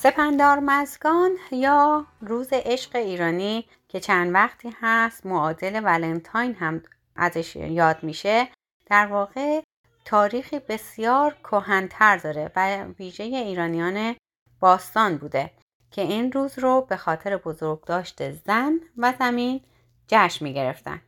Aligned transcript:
سپندار 0.00 0.58
مزگان 0.58 1.30
یا 1.52 2.06
روز 2.20 2.48
عشق 2.52 2.96
ایرانی 2.96 3.68
که 3.88 4.00
چند 4.00 4.34
وقتی 4.34 4.76
هست 4.80 5.26
معادل 5.26 5.80
ولنتاین 5.84 6.54
هم 6.54 6.82
ازش 7.16 7.56
یاد 7.56 8.02
میشه 8.02 8.48
در 8.86 9.06
واقع 9.06 9.60
تاریخی 10.04 10.58
بسیار 10.58 11.36
کهنتر 11.44 12.16
داره 12.16 12.50
و 12.56 12.84
ویژه 12.98 13.24
ایرانیان 13.24 14.16
باستان 14.60 15.16
بوده 15.16 15.50
که 15.90 16.02
این 16.02 16.32
روز 16.32 16.58
رو 16.58 16.86
به 16.88 16.96
خاطر 16.96 17.36
بزرگداشت 17.36 18.30
زن 18.30 18.80
و 18.96 19.12
زمین 19.18 19.60
جشن 20.08 20.44
می 20.44 20.54
گرفتن. 20.54 21.02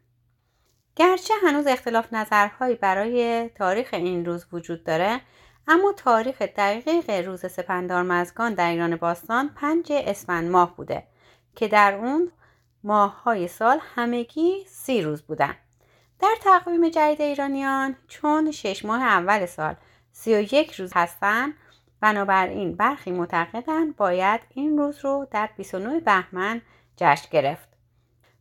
گرچه 0.97 1.34
هنوز 1.42 1.66
اختلاف 1.66 2.12
نظرهایی 2.12 2.75
برای 2.75 3.48
تاریخ 3.48 3.88
این 3.92 4.25
روز 4.25 4.47
وجود 4.52 4.84
داره 4.84 5.20
اما 5.72 5.92
تاریخ 5.92 6.42
دقیق 6.42 7.10
روز 7.10 7.52
سپندار 7.52 8.02
مزگان 8.02 8.54
در 8.54 8.70
ایران 8.70 8.96
باستان 8.96 9.48
پنج 9.48 9.92
اسفند 9.92 10.50
ماه 10.50 10.76
بوده 10.76 11.02
که 11.56 11.68
در 11.68 11.94
اون 11.94 12.32
ماه 12.84 13.22
های 13.22 13.48
سال 13.48 13.78
همگی 13.94 14.64
سی 14.68 15.02
روز 15.02 15.22
بودن. 15.22 15.54
در 16.20 16.34
تقویم 16.41 16.88
جدید 16.88 17.20
ایرانیان 17.22 17.96
چون 18.08 18.50
شش 18.50 18.84
ماه 18.84 19.02
اول 19.02 19.46
سال 19.46 19.74
سی 20.12 20.34
و 20.34 20.41
یک 20.41 20.72
روز 20.72 20.92
هستن 20.94 21.54
بنابراین 22.00 22.76
برخی 22.76 23.10
معتقدند 23.10 23.96
باید 23.96 24.41
این 24.54 24.78
روز 24.78 25.04
رو 25.04 25.26
در 25.30 25.48
29 25.56 26.00
بهمن 26.00 26.62
جشن 26.96 27.28
گرفت. 27.30 27.68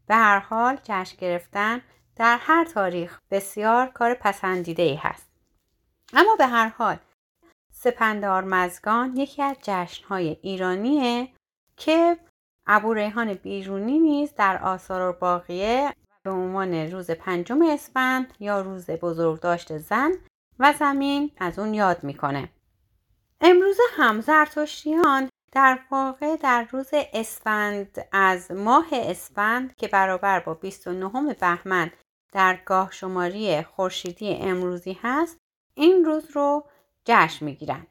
به 0.07 0.15
هر 0.15 0.39
حال 0.39 0.77
جشن 0.83 1.17
گرفتن 1.17 1.81
در 2.15 2.37
هر 2.41 2.65
تاریخ 2.65 3.19
بسیار 3.31 3.87
کار 3.87 4.13
پسندیده 4.13 4.83
ای 4.83 4.95
هست. 4.95 5.29
اما 6.13 6.35
به 6.35 6.47
هر 6.47 6.69
حال 6.69 6.97
سپندار 7.81 8.43
مزگان 8.43 9.17
یکی 9.17 9.43
از 9.43 9.55
جشنهای 9.61 10.37
ایرانیه 10.41 11.29
که 11.77 12.17
ابو 12.67 12.93
ریحان 12.93 13.33
بیرونی 13.33 13.99
نیز 13.99 14.33
در 14.35 14.63
آثار 14.63 15.11
باقیه 15.11 15.93
به 16.23 16.31
عنوان 16.31 16.73
روز 16.73 17.11
پنجم 17.11 17.61
اسفند 17.61 18.33
یا 18.39 18.61
روز 18.61 18.89
بزرگداشت 18.89 19.77
زن 19.77 20.11
و 20.59 20.73
زمین 20.79 21.31
از 21.37 21.59
اون 21.59 21.73
یاد 21.73 22.03
می‌کنه. 22.03 22.49
امروز 23.41 23.77
هم 23.91 24.21
زرتشتیان 24.21 25.29
در 25.51 25.79
واقع 25.91 26.35
در 26.35 26.67
روز 26.71 26.89
اسفند 26.93 28.07
از 28.11 28.51
ماه 28.51 28.87
اسفند 28.91 29.75
که 29.75 29.87
برابر 29.87 30.39
با 30.39 30.53
29 30.53 31.33
بهمن 31.33 31.91
در 32.31 32.59
گاه 32.65 32.91
شماری 32.91 33.61
خورشیدی 33.63 34.33
امروزی 34.33 34.99
هست 35.01 35.37
این 35.75 36.05
روز 36.05 36.31
رو 36.31 36.65
جشن 37.09 37.45
می‌گیرن. 37.45 37.87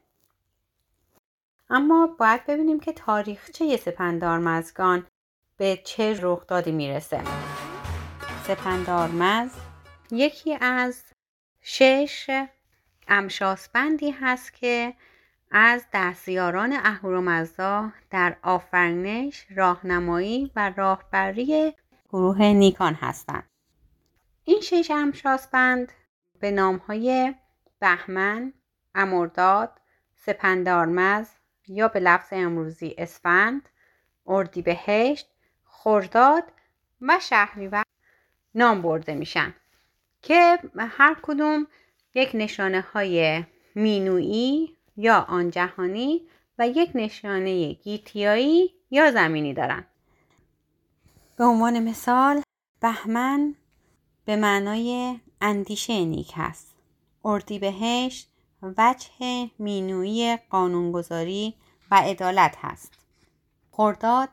اما 1.69 2.15
باید 2.19 2.45
ببینیم 2.45 2.79
که 2.79 2.93
تاریخچه 2.93 3.77
سپندار 3.77 4.39
مزگان 4.39 5.07
به 5.57 5.79
چه 5.85 6.19
رخدادی 6.21 6.71
می‌رسه. 6.71 7.21
سپندارمز 8.43 9.51
یکی 10.11 10.57
از 10.61 11.03
شش 11.61 12.45
امشاسبندی 13.07 14.11
هست 14.11 14.53
که 14.53 14.93
از 15.51 15.85
دستیاران 15.93 16.73
اهورامزدا 16.73 17.91
در 18.09 18.37
آفرینش 18.41 19.45
راهنمایی 19.55 20.51
و 20.55 20.73
راهبری 20.77 21.75
گروه 22.09 22.41
نیکان 22.41 22.93
هستند. 22.93 23.49
این 24.43 24.61
شش 24.61 24.91
امشاسبند 24.91 25.91
به 26.39 26.51
نامهای 26.51 27.35
بهمن 27.79 28.53
امرداد 28.99 29.71
سپندارمز 30.15 31.27
یا 31.67 31.87
به 31.87 31.99
لفظ 31.99 32.27
امروزی 32.31 32.95
اسفند 32.97 33.69
اردیبهشت 34.27 35.27
خرداد 35.65 36.43
و 37.01 37.19
شهریور 37.21 37.83
نام 38.55 38.81
برده 38.81 39.13
میشن. 39.13 39.53
که 40.21 40.59
هر 40.77 41.17
کدوم 41.21 41.67
یک 42.15 42.31
نشانه 42.33 42.81
های 42.81 43.43
مینویی 43.75 44.77
یا 44.97 45.19
آن 45.19 45.49
جهانی 45.49 46.21
و 46.59 46.67
یک 46.67 46.91
نشانه 46.95 47.73
گیتیایی 47.73 48.73
یا 48.91 49.11
زمینی 49.11 49.53
دارن. 49.53 49.85
به 51.37 51.43
عنوان 51.43 51.79
مثال 51.79 52.41
بهمن 52.79 53.55
به 54.25 54.35
معنای 54.35 55.19
اندیشه 55.41 56.05
نیک 56.05 56.33
هست. 56.35 56.75
اردیبهشت 57.25 58.29
وجه 58.61 59.49
مینویی 59.59 60.37
قانونگذاری 60.49 61.55
و 61.91 61.95
عدالت 61.95 62.57
هست. 62.61 62.93
خرداد 63.71 64.29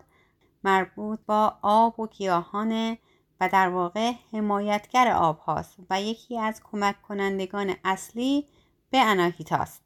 مربوط 0.64 1.18
با 1.26 1.58
آب 1.62 2.00
و 2.00 2.06
گیاهان 2.06 2.98
و 3.40 3.48
در 3.48 3.68
واقع 3.68 4.12
حمایتگر 4.32 5.12
آب 5.12 5.38
هاست 5.38 5.76
و 5.90 6.02
یکی 6.02 6.38
از 6.38 6.60
کمک 6.64 7.02
کنندگان 7.02 7.74
اصلی 7.84 8.46
به 8.90 8.98
اناهیتاست 8.98 9.82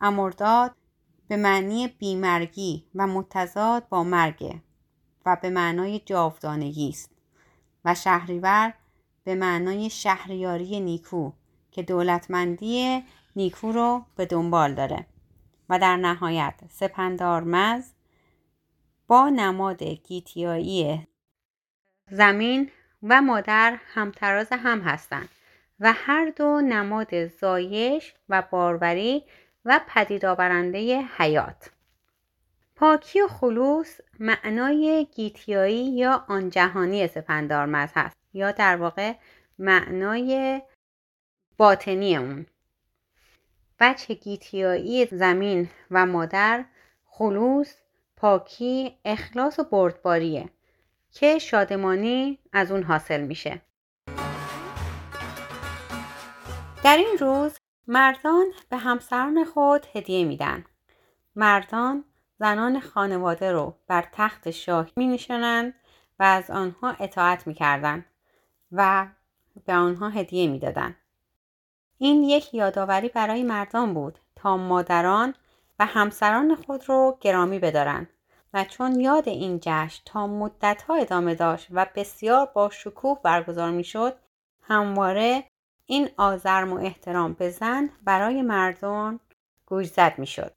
امرداد 0.00 0.74
به 1.28 1.36
معنی 1.36 1.88
بیمرگی 1.88 2.86
و 2.94 3.06
متضاد 3.06 3.88
با 3.88 4.04
مرگ 4.04 4.60
و 5.26 5.36
به 5.42 5.50
معنای 5.50 5.98
جاودانگی 5.98 6.88
است 6.88 7.10
و 7.84 7.94
شهریور 7.94 8.74
به 9.24 9.34
معنای 9.34 9.90
شهریاری 9.90 10.80
نیکو 10.80 11.32
که 11.70 11.82
دولتمندی 11.82 13.02
نیکو 13.36 13.72
رو 13.72 14.04
به 14.16 14.26
دنبال 14.26 14.74
داره 14.74 15.06
و 15.68 15.78
در 15.78 15.96
نهایت 15.96 16.54
سپندارمز 16.68 17.92
با 19.06 19.28
نماد 19.28 19.82
گیتیایی 19.82 21.06
زمین 22.10 22.70
و 23.02 23.22
مادر 23.22 23.78
همتراز 23.94 24.48
هم 24.50 24.80
هستند 24.80 25.28
و 25.80 25.92
هر 25.96 26.32
دو 26.36 26.60
نماد 26.60 27.26
زایش 27.26 28.14
و 28.28 28.42
باروری 28.50 29.24
و 29.64 29.80
پدید 29.88 30.24
آورنده 30.24 31.00
حیات. 31.16 31.70
پاکی 32.76 33.20
و 33.20 33.28
خلوص 33.28 34.00
معنای 34.18 35.06
گیتیایی 35.14 35.96
یا 35.96 36.24
آن 36.28 36.50
جهانی 36.50 37.08
سپندارمز 37.08 37.88
هست 37.94 38.16
یا 38.32 38.52
در 38.52 38.76
واقع 38.76 39.14
معنای 39.58 40.62
باطنی 41.56 42.16
اون. 42.16 42.46
بچه 43.82 44.14
گیتیایی 44.14 45.06
زمین 45.06 45.70
و 45.90 46.06
مادر 46.06 46.64
خلوص 47.04 47.74
پاکی 48.16 48.96
اخلاص 49.04 49.58
و 49.58 49.64
بردباریه 49.64 50.48
که 51.12 51.38
شادمانی 51.38 52.38
از 52.52 52.72
اون 52.72 52.82
حاصل 52.82 53.20
میشه 53.20 53.62
در 56.84 56.96
این 56.96 57.18
روز 57.20 57.58
مردان 57.86 58.44
به 58.68 58.76
همسران 58.76 59.44
خود 59.44 59.86
هدیه 59.94 60.24
میدن 60.24 60.64
مردان 61.36 62.04
زنان 62.38 62.80
خانواده 62.80 63.52
رو 63.52 63.74
بر 63.86 64.08
تخت 64.12 64.50
شاه 64.50 64.90
می 64.96 65.06
نشانند 65.06 65.74
و 66.18 66.22
از 66.22 66.50
آنها 66.50 66.96
اطاعت 67.00 67.46
می 67.46 67.54
کردن 67.54 68.04
و 68.72 69.06
به 69.66 69.72
آنها 69.72 70.08
هدیه 70.08 70.48
می 70.48 70.58
دادن. 70.58 70.96
این 72.02 72.22
یک 72.22 72.54
یادآوری 72.54 73.08
برای 73.08 73.42
مردان 73.42 73.94
بود 73.94 74.18
تا 74.36 74.56
مادران 74.56 75.34
و 75.78 75.86
همسران 75.86 76.54
خود 76.54 76.88
رو 76.88 77.18
گرامی 77.20 77.58
بدارند 77.58 78.08
و 78.54 78.64
چون 78.64 79.00
یاد 79.00 79.28
این 79.28 79.58
جشن 79.62 80.02
تا 80.04 80.26
مدتها 80.26 80.94
ادامه 80.94 81.34
داشت 81.34 81.66
و 81.70 81.86
بسیار 81.94 82.46
با 82.46 82.70
شکوه 82.70 83.18
برگزار 83.22 83.70
می 83.70 83.84
شد 83.84 84.16
همواره 84.62 85.44
این 85.86 86.08
آزرم 86.16 86.72
و 86.72 86.76
احترام 86.76 87.32
به 87.32 87.50
زن 87.50 87.90
برای 88.04 88.42
مردم 88.42 89.20
گوشزد 89.66 90.14
می 90.18 90.26
شد. 90.26 90.52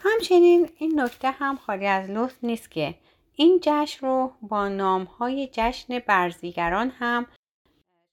همچنین 0.00 0.70
این 0.78 1.00
نکته 1.00 1.30
هم 1.30 1.56
خالی 1.56 1.86
از 1.86 2.10
لطف 2.10 2.36
نیست 2.42 2.70
که 2.70 2.94
این 3.34 3.60
جشن 3.62 4.06
رو 4.06 4.32
با 4.42 4.68
نامهای 4.68 5.48
جشن 5.52 5.98
برزیگران 5.98 6.90
هم 6.90 7.26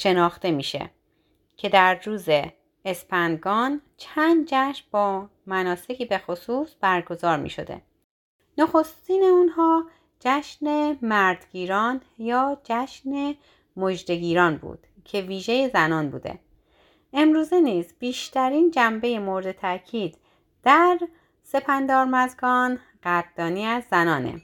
شناخته 0.02 0.52
میشه 0.52 0.90
که 1.62 1.70
در 1.70 2.00
روز 2.06 2.30
اسپندگان 2.86 3.82
چند 3.98 4.48
جشن 4.48 4.86
با 4.92 5.30
مناسکی 5.46 6.06
به 6.06 6.18
خصوص 6.18 6.76
برگزار 6.82 7.38
می 7.38 7.50
شده. 7.50 7.82
نخستین 8.58 9.24
اونها 9.24 9.86
جشن 10.20 10.98
مردگیران 11.02 12.02
یا 12.18 12.62
جشن 12.64 13.36
مجدگیران 13.76 14.58
بود 14.58 14.88
که 15.06 15.22
ویژه 15.22 15.70
زنان 15.74 16.10
بوده. 16.10 16.40
امروزه 17.14 17.62
نیز 17.62 17.94
بیشترین 18.00 18.72
جنبه 18.72 19.20
مورد 19.20 19.52
تاکید 19.52 20.18
در 20.64 21.00
سپندارمزگان 21.44 22.80
قدردانی 23.04 23.66
از 23.66 23.84
زنانه. 23.92 24.42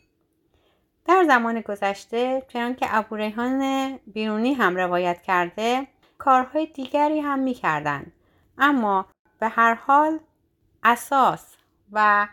در 1.05 1.23
زمان 1.27 1.61
گذشته 1.61 2.43
چنانکه 2.47 2.85
ابوریحان 2.89 3.91
بیرونی 3.97 4.53
هم 4.53 4.75
روایت 4.75 5.21
کرده 5.21 5.87
کارهای 6.17 6.65
دیگری 6.65 7.19
هم 7.19 7.39
می‌کردند 7.39 8.11
اما 8.57 9.05
به 9.39 9.47
هر 9.47 9.73
حال 9.73 10.19
اساس 10.83 11.55
و 11.91 12.27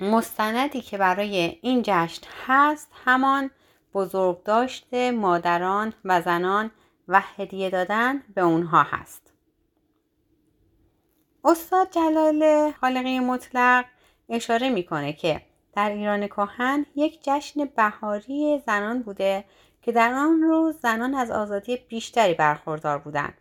مستندی 0.00 0.80
که 0.80 0.98
برای 0.98 1.58
این 1.62 1.82
جشن 1.84 2.26
هست 2.46 2.90
همان 3.04 3.50
بزرگ 3.94 4.42
داشته 4.42 5.10
مادران 5.10 5.92
و 6.04 6.22
زنان 6.22 6.70
و 7.08 7.22
هدیه 7.36 7.70
دادن 7.70 8.22
به 8.34 8.40
اونها 8.40 8.82
هست. 8.82 9.32
استاد 11.44 11.90
جلال 11.90 12.72
خالقی 12.80 13.20
مطلق 13.20 13.84
اشاره 14.28 14.68
می‌کنه 14.68 15.12
که 15.12 15.42
در 15.76 15.90
ایران 15.90 16.26
کهن 16.26 16.86
یک 16.96 17.20
جشن 17.22 17.64
بهاری 17.64 18.62
زنان 18.66 19.02
بوده 19.02 19.44
که 19.86 19.92
در 19.92 20.12
آن 20.14 20.42
روز 20.42 20.76
زنان 20.82 21.14
از 21.14 21.30
آزادی 21.30 21.76
بیشتری 21.76 22.34
برخوردار 22.34 22.98
بودند 22.98 23.34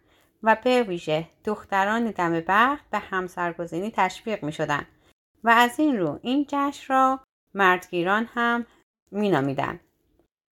و 0.44 0.58
به 0.64 0.84
ویژه 0.84 1.28
دختران 1.44 2.12
دم 2.12 2.44
بخت 2.48 2.90
به 2.90 3.00
همسرگزینی 3.00 3.92
تشویق 3.92 4.44
می 4.44 4.52
شدن 4.52 4.86
و 5.44 5.50
از 5.50 5.80
این 5.80 6.00
رو 6.00 6.20
این 6.22 6.46
جشن 6.50 6.94
را 6.94 7.20
مردگیران 7.54 8.30
هم 8.34 8.66
می 9.12 9.30
نامیدن. 9.30 9.80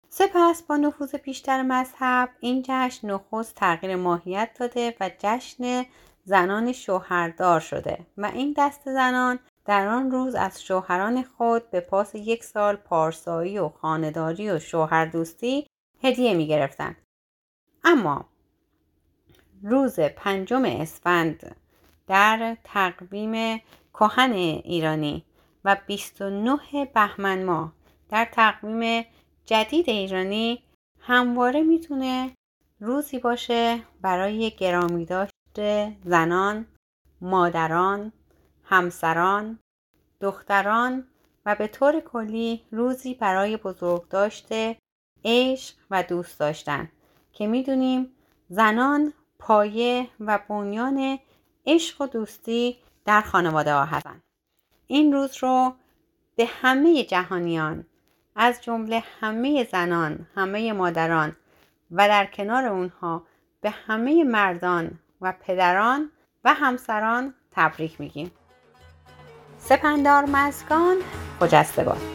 سپس 0.09 0.63
با 0.63 0.77
نفوذ 0.77 1.15
بیشتر 1.15 1.61
مذهب 1.61 2.29
این 2.39 2.63
جشن 2.67 3.09
نخست 3.09 3.55
تغییر 3.55 3.95
ماهیت 3.95 4.49
داده 4.59 4.95
و 4.99 5.09
جشن 5.19 5.85
زنان 6.23 6.71
شوهردار 6.71 7.59
شده 7.59 7.97
و 8.17 8.25
این 8.25 8.53
دست 8.57 8.81
زنان 8.85 9.39
در 9.65 9.87
آن 9.87 10.11
روز 10.11 10.35
از 10.35 10.63
شوهران 10.63 11.23
خود 11.23 11.69
به 11.71 11.79
پاس 11.79 12.15
یک 12.15 12.43
سال 12.43 12.75
پارسایی 12.75 13.59
و 13.59 13.69
خانداری 13.69 14.49
و 14.49 14.59
شوهردوستی 14.59 15.67
هدیه 16.03 16.33
می 16.33 16.47
گرفتن. 16.47 16.95
اما 17.83 18.25
روز 19.63 19.99
پنجم 19.99 20.65
اسفند 20.65 21.55
در 22.07 22.57
تقویم 22.63 23.61
کهن 23.93 24.31
ایرانی 24.31 25.25
و 25.65 25.77
29 25.87 26.85
بهمن 26.93 27.43
ماه 27.43 27.73
در 28.09 28.27
تقویم 28.31 29.05
جدید 29.45 29.89
ایرانی 29.89 30.63
همواره 30.99 31.61
می‌تونه 31.61 32.31
روزی 32.79 33.19
باشه 33.19 33.79
برای 34.01 34.51
گرامی 34.51 35.05
داشت 35.05 35.33
زنان، 36.03 36.65
مادران، 37.21 38.11
همسران، 38.63 39.59
دختران 40.21 41.07
و 41.45 41.55
به 41.55 41.67
طور 41.67 41.99
کلی 41.99 42.63
روزی 42.71 43.13
برای 43.13 43.57
بزرگ 43.57 44.07
داشته 44.07 44.77
عشق 45.25 45.75
و 45.91 46.03
دوست 46.03 46.39
داشتن 46.39 46.89
که 47.33 47.47
می‌دونیم 47.47 48.11
زنان 48.49 49.13
پایه 49.39 50.07
و 50.19 50.39
بنیان 50.49 51.19
عشق 51.65 52.01
و 52.01 52.07
دوستی 52.07 52.77
در 53.05 53.21
خانواده 53.21 53.73
ها 53.73 53.85
هستند 53.85 54.23
این 54.87 55.13
روز 55.13 55.37
رو 55.43 55.73
به 56.35 56.45
همه 56.45 57.03
جهانیان 57.03 57.85
از 58.35 58.61
جمله 58.61 59.03
همه 59.19 59.67
زنان 59.71 60.27
همه 60.35 60.73
مادران 60.73 61.35
و 61.91 62.07
در 62.07 62.25
کنار 62.25 62.65
اونها 62.65 63.23
به 63.61 63.69
همه 63.69 64.23
مردان 64.23 64.99
و 65.21 65.33
پدران 65.41 66.11
و 66.43 66.53
همسران 66.53 67.33
تبریک 67.51 68.01
میگیم. 68.01 68.31
سپندار 69.59 70.25
مزگان 70.25 70.97
خجسته 71.39 71.83
باد 71.83 72.12